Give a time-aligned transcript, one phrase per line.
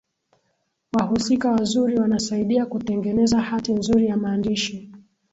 [0.97, 4.93] wahusika wazuri wanasaidia kutengeneza hati nzuri ya maandishi